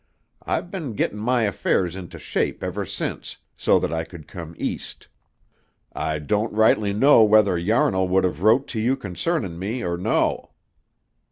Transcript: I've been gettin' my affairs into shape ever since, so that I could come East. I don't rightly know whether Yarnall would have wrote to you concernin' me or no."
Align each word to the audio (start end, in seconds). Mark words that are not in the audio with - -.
I've 0.43 0.71
been 0.71 0.93
gettin' 0.95 1.19
my 1.19 1.43
affairs 1.43 1.95
into 1.95 2.17
shape 2.17 2.63
ever 2.63 2.87
since, 2.87 3.37
so 3.55 3.77
that 3.77 3.93
I 3.93 4.03
could 4.03 4.27
come 4.27 4.55
East. 4.57 5.07
I 5.93 6.17
don't 6.17 6.51
rightly 6.55 6.91
know 6.91 7.21
whether 7.23 7.55
Yarnall 7.55 8.07
would 8.07 8.23
have 8.23 8.41
wrote 8.41 8.67
to 8.69 8.79
you 8.79 8.97
concernin' 8.97 9.59
me 9.59 9.83
or 9.83 9.97
no." 9.97 10.53